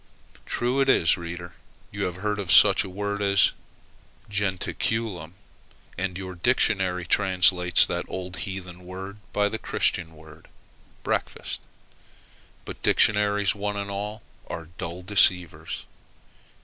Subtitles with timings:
[0.47, 3.51] True it is, reader, that you have heard of such a word as
[4.31, 5.33] jentaculum;
[5.95, 10.47] and your dictionary translates that old heathen word by the Christian word
[11.03, 11.61] breakfast.
[12.65, 15.85] But dictionaries, one and all, are dull deceivers.